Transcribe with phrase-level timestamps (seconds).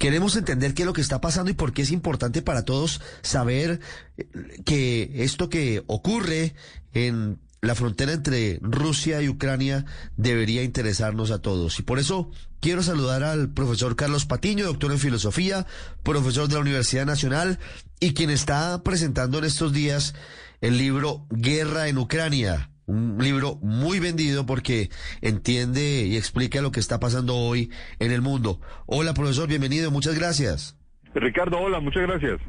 [0.00, 3.02] queremos entender qué es lo que está pasando y por qué es importante para todos
[3.20, 3.80] saber
[4.16, 4.26] eh,
[4.64, 6.54] que esto que ocurre
[6.94, 9.84] en la frontera entre Rusia y Ucrania
[10.16, 11.78] debería interesarnos a todos.
[11.78, 15.66] Y por eso quiero saludar al profesor Carlos Patiño, doctor en filosofía,
[16.02, 17.58] profesor de la Universidad Nacional
[18.00, 20.14] y quien está presentando en estos días
[20.62, 22.69] el libro Guerra en Ucrania.
[22.90, 24.90] Un libro muy vendido porque
[25.20, 27.70] entiende y explica lo que está pasando hoy
[28.00, 28.60] en el mundo.
[28.86, 30.76] Hola profesor, bienvenido, muchas gracias.
[31.14, 32.40] Ricardo, hola, muchas gracias.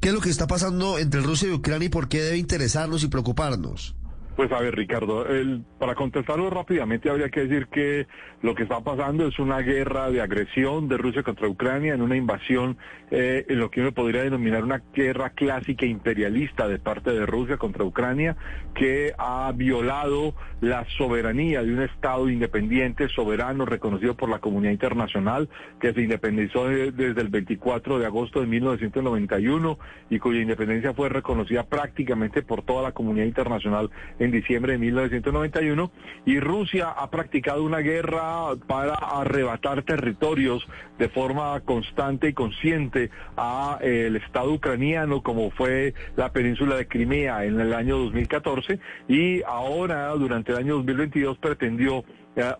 [0.00, 3.02] ¿Qué es lo que está pasando entre Rusia y Ucrania y por qué debe interesarnos
[3.04, 3.96] y preocuparnos?
[4.38, 8.06] Pues a ver, Ricardo, el, para contestarlo rápidamente habría que decir que
[8.40, 12.14] lo que está pasando es una guerra de agresión de Rusia contra Ucrania, en una
[12.14, 12.78] invasión,
[13.10, 17.56] eh, en lo que uno podría denominar una guerra clásica imperialista de parte de Rusia
[17.56, 18.36] contra Ucrania,
[18.76, 25.48] que ha violado la soberanía de un Estado independiente, soberano, reconocido por la comunidad internacional,
[25.80, 29.78] que se independizó desde el 24 de agosto de 1991
[30.10, 35.90] y cuya independencia fue reconocida prácticamente por toda la comunidad internacional en diciembre de 1991.
[36.26, 40.66] Y Rusia ha practicado una guerra para arrebatar territorios
[40.98, 46.88] de forma constante y consciente a eh, el Estado ucraniano, como fue la península de
[46.88, 52.04] Crimea en el año 2014, y ahora, durante el año 2022, pretendió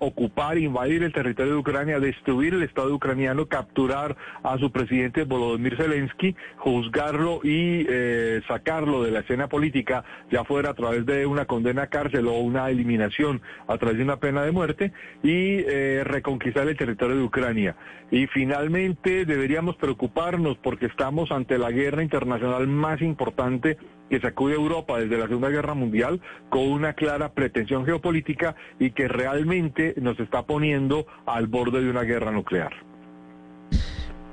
[0.00, 5.76] ocupar, invadir el territorio de Ucrania, destruir el Estado ucraniano, capturar a su presidente Volodymyr
[5.76, 11.44] Zelensky, juzgarlo y eh, sacarlo de la escena política, ya fuera a través de una
[11.46, 16.02] condena a cárcel o una eliminación a través de una pena de muerte, y eh,
[16.04, 17.76] reconquistar el territorio de Ucrania.
[18.10, 23.76] Y finalmente deberíamos preocuparnos porque estamos ante la guerra internacional más importante
[24.08, 26.20] que sacude Europa desde la Segunda Guerra Mundial
[26.50, 32.02] con una clara pretensión geopolítica y que realmente nos está poniendo al borde de una
[32.02, 32.72] guerra nuclear.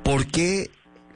[0.04, 0.70] ¿Por qué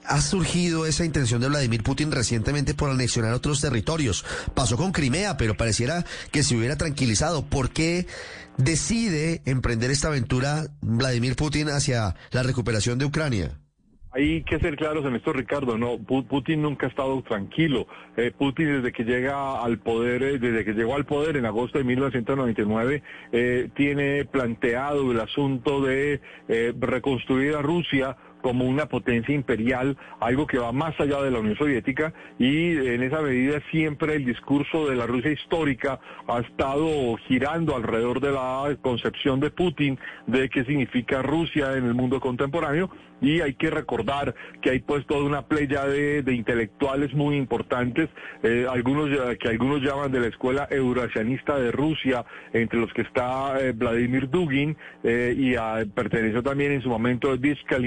[0.05, 4.25] ha surgido esa intención de Vladimir Putin recientemente por anexionar otros territorios?
[4.55, 7.45] Pasó con Crimea, pero pareciera que se hubiera tranquilizado.
[7.45, 8.07] ¿Por qué
[8.57, 13.59] decide emprender esta aventura Vladimir Putin hacia la recuperación de Ucrania?
[14.11, 15.77] Hay que ser claros en esto, Ricardo.
[15.77, 17.85] No, Putin nunca ha estado tranquilo.
[18.17, 21.77] Eh, Putin desde que llega al poder, eh, desde que llegó al poder en agosto
[21.77, 26.21] de 1999, eh, tiene planteado el asunto de
[26.79, 31.57] reconstruir a Rusia como una potencia imperial, algo que va más allá de la Unión
[31.57, 37.75] Soviética y en esa medida siempre el discurso de la Rusia histórica ha estado girando
[37.75, 42.89] alrededor de la concepción de Putin de qué significa Rusia en el mundo contemporáneo
[43.21, 48.09] y hay que recordar que hay pues toda una playa de, intelectuales muy importantes,
[48.43, 53.59] eh, algunos que algunos llaman de la escuela eurasianista de Rusia, entre los que está
[53.59, 55.55] eh, Vladimir Dugin eh, y
[55.89, 57.77] perteneció también en su momento Vizca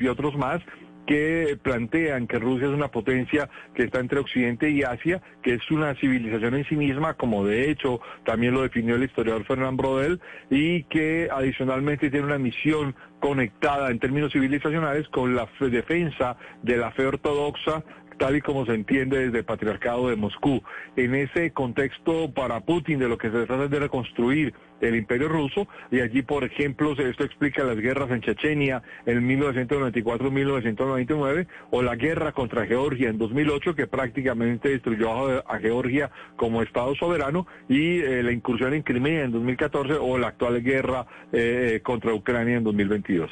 [0.00, 0.62] Y otros más,
[1.06, 5.70] que plantean que Rusia es una potencia que está entre Occidente y Asia, que es
[5.70, 10.20] una civilización en sí misma, como de hecho también lo definió el historiador Fernand Brodel,
[10.50, 16.90] y que adicionalmente tiene una misión conectada en términos civilizacionales con la defensa de la
[16.90, 17.82] fe ortodoxa
[18.18, 20.62] tal y como se entiende desde el patriarcado de Moscú.
[20.96, 25.68] En ese contexto para Putin de lo que se trata de reconstruir el imperio ruso
[25.90, 32.32] y allí por ejemplo esto explica las guerras en Chechenia en 1994-1999 o la guerra
[32.32, 35.06] contra Georgia en 2008 que prácticamente destruyó
[35.50, 40.28] a, Georgia como estado soberano y eh, la incursión en Crimea en 2014 o la
[40.28, 43.30] actual guerra eh, contra Ucrania en 2022.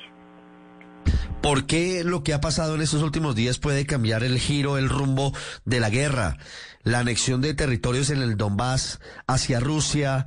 [1.44, 4.88] ¿Por qué lo que ha pasado en estos últimos días puede cambiar el giro, el
[4.88, 5.34] rumbo
[5.66, 6.38] de la guerra?
[6.84, 10.25] La anexión de territorios en el Donbass hacia Rusia,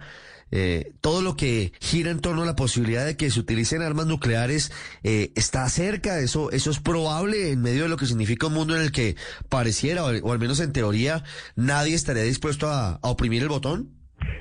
[0.51, 4.05] eh, todo lo que gira en torno a la posibilidad de que se utilicen armas
[4.05, 8.53] nucleares eh, está cerca, eso, eso es probable en medio de lo que significa un
[8.53, 9.15] mundo en el que
[9.49, 11.23] pareciera, o, al menos en teoría,
[11.55, 13.97] nadie estaría dispuesto a oprimir el botón.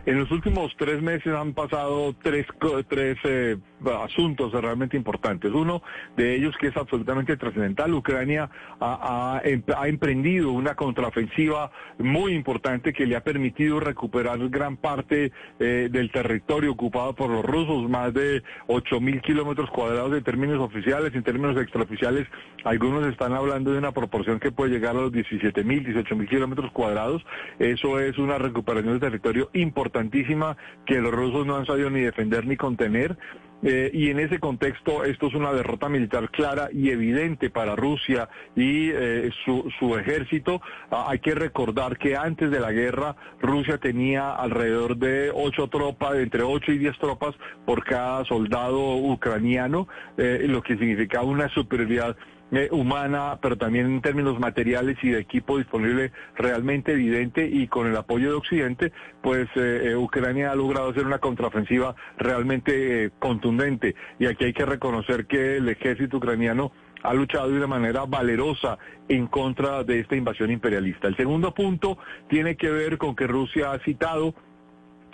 [0.06, 2.46] En los últimos tres meses han pasado tres,
[2.88, 5.52] tres eh, asuntos realmente importantes.
[5.52, 5.82] Uno
[6.16, 7.92] de ellos que es absolutamente trascendental.
[7.94, 8.50] Ucrania
[8.80, 9.40] ha,
[9.86, 16.72] emprendido una contraofensiva muy importante que le ha permitido recuperar gran parte eh, del territorio
[16.72, 22.26] ocupado por los rusos, más de 8.000 kilómetros cuadrados en términos oficiales, en términos extraoficiales.
[22.64, 27.24] Algunos están hablando de una proporción que puede llegar a los 17.000, 18.000 kilómetros cuadrados.
[27.58, 32.46] Eso es una recuperación de territorio importantísima que los rusos no han sabido ni defender
[32.46, 33.16] ni contener
[33.62, 38.28] Eh, y en ese contexto esto es una derrota militar clara y evidente para Rusia
[38.54, 40.60] y eh, su, su, ejército.
[40.90, 46.16] Ah, hay que recordar que antes de la guerra Rusia tenía alrededor de ocho tropas,
[46.16, 49.88] entre ocho y diez tropas por cada soldado ucraniano,
[50.18, 52.16] eh, lo que significaba una superioridad
[52.52, 57.88] eh, humana, pero también en términos materiales y de equipo disponible realmente evidente y con
[57.88, 63.96] el apoyo de Occidente, pues eh, eh, Ucrania ha logrado hacer una contraofensiva realmente contundente.
[64.20, 66.70] Y aquí hay que reconocer que el ejército ucraniano
[67.02, 68.78] ha luchado de una manera valerosa
[69.08, 71.08] en contra de esta invasión imperialista.
[71.08, 71.98] El segundo punto
[72.28, 74.34] tiene que ver con que Rusia ha citado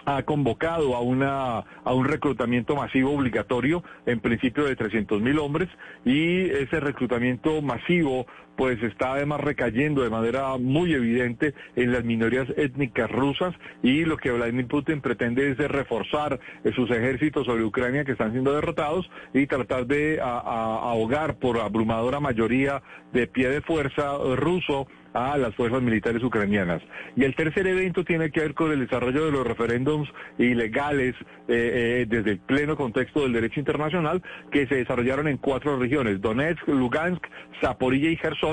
[0.05, 5.69] ha convocado a, una, a un reclutamiento masivo obligatorio, en principio de 300 mil hombres,
[6.05, 8.27] y ese reclutamiento masivo
[8.57, 14.17] pues está además recayendo de manera muy evidente en las minorías étnicas rusas y lo
[14.17, 16.39] que Vladimir Putin pretende es reforzar
[16.75, 22.83] sus ejércitos sobre Ucrania que están siendo derrotados y tratar de ahogar por abrumadora mayoría
[23.13, 26.83] de pie de fuerza ruso a las fuerzas militares ucranianas.
[27.17, 30.09] Y el tercer evento tiene que ver con el desarrollo de los referéndums
[30.39, 31.15] ilegales
[31.49, 36.21] eh, eh, desde el pleno contexto del derecho internacional que se desarrollaron en cuatro regiones,
[36.21, 37.23] Donetsk, Lugansk,
[37.61, 38.52] Zaporilla y Gerson,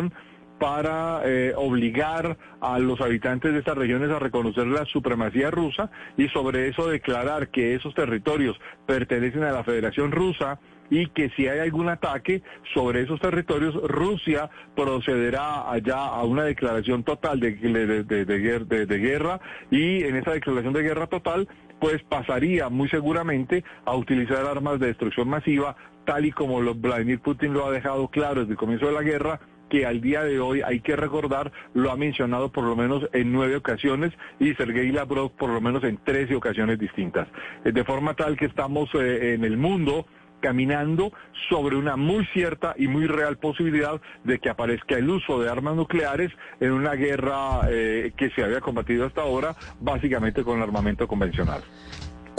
[0.59, 6.27] para eh, obligar a los habitantes de estas regiones a reconocer la supremacía rusa y
[6.27, 10.59] sobre eso declarar que esos territorios pertenecen a la Federación Rusa
[10.89, 12.41] y que si hay algún ataque
[12.73, 20.15] sobre esos territorios, Rusia procederá allá a una declaración total de, de, guerra y en
[20.15, 21.47] esa declaración de guerra total
[21.79, 27.53] pues pasaría muy seguramente a utilizar armas de destrucción masiva, tal y como Vladimir Putin
[27.53, 30.61] lo ha dejado claro desde el comienzo de la guerra, que al día de hoy
[30.61, 35.31] hay que recordar, lo ha mencionado por lo menos en nueve ocasiones y Sergei Lavrov
[35.31, 37.27] por lo menos en trece ocasiones distintas.
[37.63, 40.05] Eh, de forma tal que estamos eh, en el mundo
[40.39, 41.11] caminando
[41.49, 45.75] sobre una muy cierta y muy real posibilidad de que aparezca el uso de armas
[45.75, 51.07] nucleares en una guerra eh, que se había combatido hasta ahora básicamente con el armamento
[51.07, 51.61] convencional.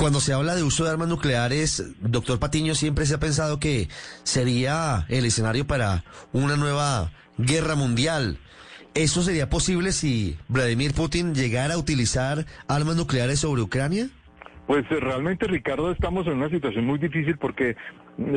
[0.01, 3.89] Cuando se habla de uso de armas nucleares, doctor Patiño, siempre se ha pensado que
[4.23, 8.39] sería el escenario para una nueva guerra mundial.
[8.95, 14.09] ¿Eso sería posible si Vladimir Putin llegara a utilizar armas nucleares sobre Ucrania?
[14.67, 17.77] Pues eh, realmente, Ricardo, estamos en una situación muy difícil porque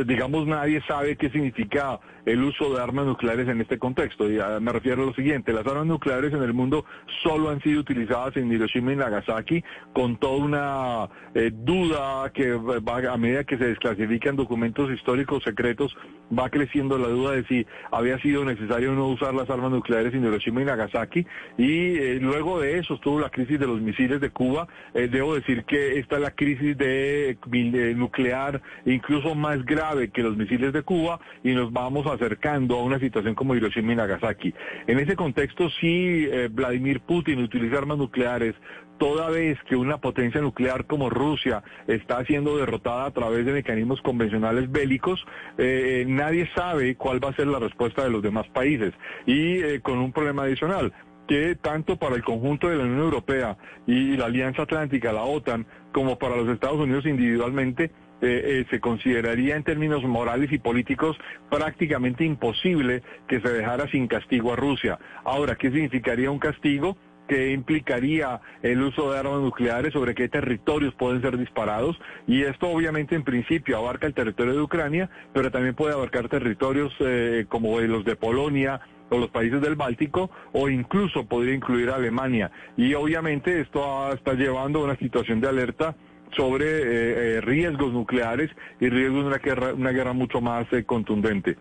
[0.06, 4.30] digamos, nadie sabe qué significa el uso de armas nucleares en este contexto.
[4.30, 6.86] Y me refiero a lo siguiente, las armas nucleares en el mundo
[7.22, 9.64] solo han sido utilizadas en Hiroshima y Nagasaki
[9.94, 15.96] con toda una eh, duda que va, a medida que se desclasifican documentos históricos secretos,
[16.38, 20.24] va creciendo la duda de si había sido necesario no usar las armas nucleares en
[20.24, 21.28] Hiroshima y Nagasaki.
[21.58, 24.70] Y eh, luego de eso estuvo la crisis de los misiles de Cuba.
[24.94, 29.73] Eh, debo decir que esta es la crisis de, de nuclear incluso más grave
[30.14, 33.96] que los misiles de Cuba y nos vamos acercando a una situación como Hiroshima y
[33.96, 34.54] Nagasaki.
[34.88, 38.56] En ese contexto, si eh, Vladimir Putin utiliza armas nucleares
[39.00, 44.02] toda vez que una potencia nuclear como Rusia está siendo derrotada a través de mecanismos
[44.02, 45.26] convencionales bélicos,
[45.58, 48.94] eh, nadie sabe cuál va a ser la respuesta de los demás países.
[49.26, 50.94] Y eh, con un problema adicional,
[51.28, 55.66] que tanto para el conjunto de la Unión Europea y la Alianza Atlántica, la OTAN,
[55.92, 57.92] como para los Estados Unidos individualmente,
[58.26, 61.18] eh, se consideraría en términos morales y políticos
[61.50, 65.00] prácticamente imposible que se dejara sin castigo a Rusia.
[65.24, 66.98] Ahora, ¿qué significaría un castigo?
[67.28, 71.98] que implicaría el uso de armas nucleares, sobre qué territorios pueden ser disparados.
[72.28, 76.94] Y esto obviamente en principio abarca el territorio de Ucrania, pero también puede abarcar territorios
[77.00, 81.96] eh, como los de Polonia, o los países del Báltico o incluso podría incluir a
[81.96, 82.52] Alemania.
[82.78, 85.96] Y obviamente esto está llevando a una situación de alerta
[86.36, 88.50] sobre eh, eh, riesgos nucleares
[88.80, 91.58] y riesgos de una guerra, una guerra mucho más eh, contundente.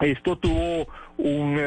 [0.00, 0.86] Esto tuvo
[1.18, 1.58] un,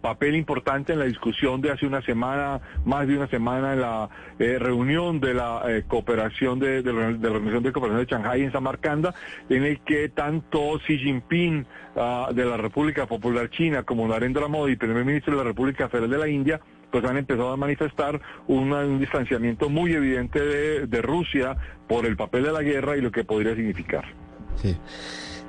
[0.00, 4.08] papel importante en la discusión de hace una semana, más de una semana, en la
[4.38, 9.12] reunión de la cooperación de, la, Organización de Cooperación de Shanghái en Samarcanda,
[9.48, 14.76] en el que tanto Xi Jinping ah, de la República Popular China como Narendra Modi,
[14.76, 18.98] primer ministro de la República Federal de la India, pues han empezado a manifestar un
[18.98, 21.56] distanciamiento muy evidente de, Rusia
[21.88, 24.04] por el papel de la guerra y lo que podría significar.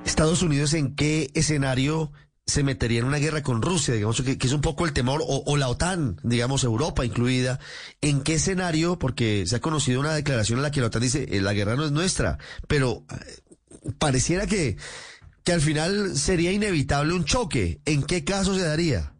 [0.05, 2.11] Estados Unidos, ¿en qué escenario
[2.49, 5.55] se metería en una guerra con Rusia, digamos, que, es un poco el temor, o,
[5.55, 7.59] la OTAN, digamos, Europa incluida,
[8.01, 8.97] ¿en qué escenario?
[8.97, 11.75] Porque se ha conocido una declaración en la que la OTAN dice, eh, la guerra
[11.75, 14.77] no es nuestra, pero eh, pareciera que,
[15.43, 17.81] que al final sería inevitable un choque.
[17.85, 19.13] ¿En qué caso se daría?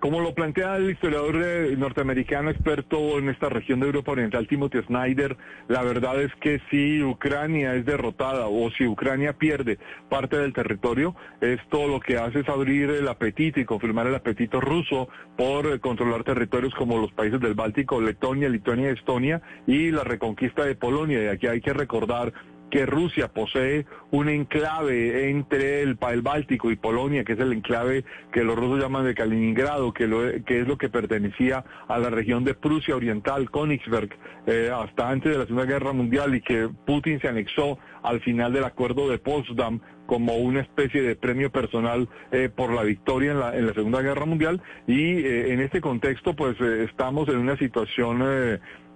[0.00, 4.80] Como lo plantea el historiador eh, norteamericano experto en esta región de Europa Oriental, Timothy
[4.86, 5.36] Snyder,
[5.68, 9.78] la verdad es que si Ucrania es derrotada o si Ucrania pierde
[10.08, 14.60] parte del territorio, esto lo que hace es abrir el apetito y confirmar el apetito
[14.60, 20.02] ruso por eh, controlar territorios como los países del Báltico, Letonia, Lituania Estonia y la
[20.02, 21.22] reconquista de Polonia.
[21.22, 22.32] Y aquí hay que recordar
[22.70, 28.04] que Rusia posee un enclave entre el, el, Báltico y Polonia, que es el enclave
[28.32, 32.10] que los rusos llaman de Kaliningrado, que, lo, que es lo que pertenecía a la
[32.10, 34.10] región de Prusia Oriental, Königsberg,
[34.46, 38.52] eh, hasta antes de la Segunda Guerra Mundial y que Putin se anexó al final
[38.52, 43.38] del acuerdo de Potsdam como una especie de premio personal eh, por la victoria en
[43.38, 44.60] la, en la, Segunda Guerra Mundial.
[44.88, 48.20] Y eh, en este contexto pues eh, estamos en una situación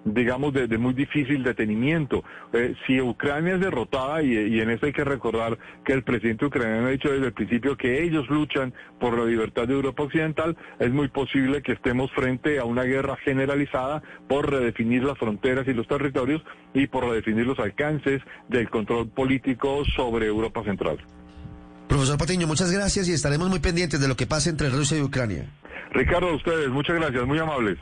[0.04, 2.22] digamos, de, de, muy difícil detenimiento.
[2.52, 6.46] Eh, si Ucrania es derrotada, y, y, en esto hay que recordar que el presidente
[6.46, 10.56] ucraniano ha dicho desde el principio que ellos luchan por la libertad de Europa Occidental,
[10.78, 15.74] es muy posible que estemos frente a una guerra generalizada por redefinir las fronteras y
[15.74, 16.42] los territorios
[16.72, 20.98] y por redefinir los alcances del control político sobre Europa Central.
[21.88, 25.02] Profesor Patiño, muchas gracias y estaremos muy pendientes de lo que pase entre Rusia y
[25.02, 25.48] Ucrania.
[25.92, 27.78] Ricardo, a ustedes, muchas gracias, muy amables.